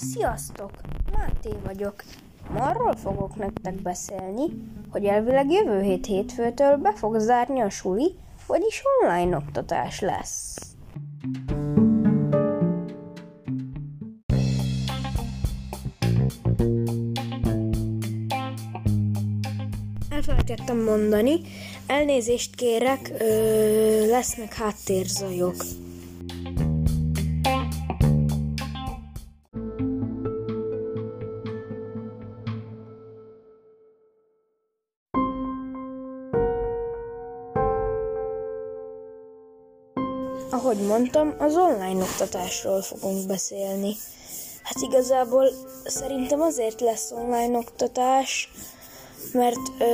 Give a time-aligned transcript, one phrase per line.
[0.00, 0.70] Sziasztok!
[1.12, 2.04] Máté vagyok.
[2.52, 4.42] Ma arról fogok nektek beszélni,
[4.90, 8.14] hogy elvileg jövő hét hétfőtől be fog zárni a suli,
[8.46, 10.58] vagyis online oktatás lesz.
[20.10, 21.40] Elfelejtettem mondani,
[21.86, 25.64] elnézést kérek, ö, lesznek háttérzajok.
[40.52, 43.96] Ahogy mondtam, az online oktatásról fogunk beszélni.
[44.62, 45.46] Hát igazából
[45.84, 48.52] szerintem azért lesz online oktatás,
[49.32, 49.84] mert ö,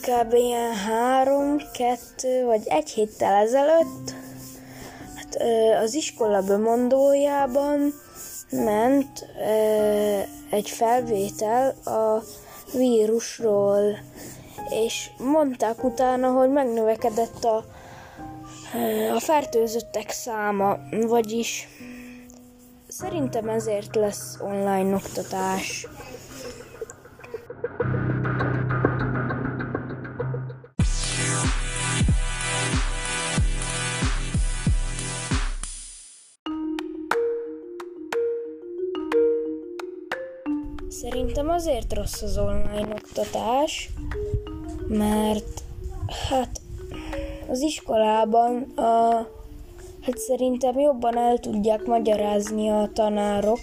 [0.00, 0.32] kb.
[0.32, 4.14] ilyen három, kettő vagy egy héttel ezelőtt
[5.14, 7.94] hát, ö, az iskola bemondójában
[8.50, 10.18] ment ö,
[10.50, 12.22] egy felvétel a
[12.72, 13.98] vírusról,
[14.68, 17.64] és mondták utána, hogy megnövekedett a
[19.14, 21.68] a fertőzöttek száma, vagyis
[22.86, 25.86] szerintem ezért lesz online oktatás.
[40.88, 43.90] Szerintem azért rossz az online oktatás,
[44.88, 45.62] mert
[46.28, 46.60] hát
[47.54, 48.82] az iskolában a,
[50.02, 53.60] hát szerintem jobban el tudják magyarázni a tanárok,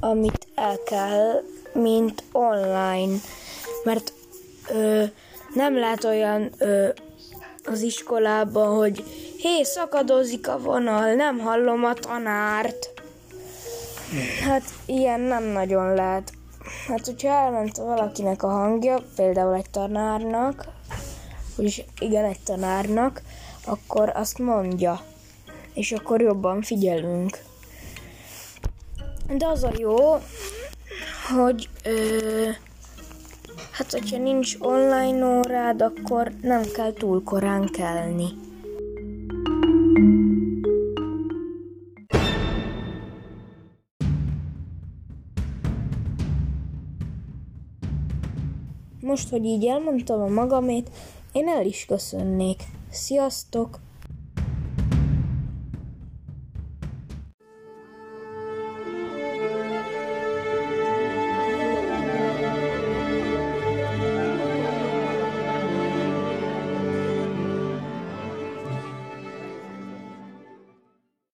[0.00, 3.16] amit el kell, mint online.
[3.84, 4.12] Mert
[4.70, 5.04] ö,
[5.54, 6.88] nem lehet olyan ö,
[7.64, 9.04] az iskolában, hogy
[9.38, 12.90] hé, szakadozik a vonal, nem hallom a tanárt.
[14.48, 16.32] Hát ilyen nem nagyon lehet.
[16.88, 20.64] Hát, hogyha elment valakinek a hangja, például egy tanárnak,
[21.56, 23.22] vagyis igen, egy tanárnak,
[23.64, 25.00] akkor azt mondja,
[25.74, 27.38] és akkor jobban figyelünk.
[29.28, 29.96] De az a jó,
[31.36, 32.48] hogy ö,
[33.70, 38.28] hát hogyha nincs online órád, akkor nem kell túl korán kelni.
[49.00, 50.90] Most, hogy így elmondtam a magamét,
[51.36, 52.62] én el is köszönnék.
[52.90, 53.78] Sziasztok!